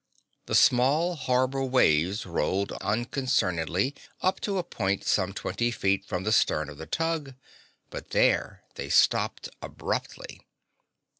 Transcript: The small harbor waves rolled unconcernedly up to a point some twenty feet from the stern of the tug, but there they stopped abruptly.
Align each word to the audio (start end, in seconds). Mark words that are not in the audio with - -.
The 0.47 0.55
small 0.55 1.13
harbor 1.15 1.63
waves 1.63 2.25
rolled 2.25 2.71
unconcernedly 2.81 3.93
up 4.19 4.39
to 4.39 4.57
a 4.57 4.63
point 4.63 5.03
some 5.03 5.31
twenty 5.31 5.69
feet 5.69 6.05
from 6.07 6.23
the 6.23 6.31
stern 6.31 6.69
of 6.71 6.79
the 6.79 6.87
tug, 6.87 7.35
but 7.91 8.09
there 8.09 8.63
they 8.73 8.89
stopped 8.89 9.49
abruptly. 9.61 10.47